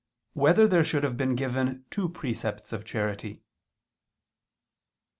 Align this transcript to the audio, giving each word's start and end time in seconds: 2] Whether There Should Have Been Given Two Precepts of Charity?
2] 0.33 0.39
Whether 0.39 0.67
There 0.67 0.83
Should 0.83 1.03
Have 1.03 1.15
Been 1.15 1.35
Given 1.35 1.85
Two 1.91 2.09
Precepts 2.09 2.73
of 2.73 2.83
Charity? 2.83 3.43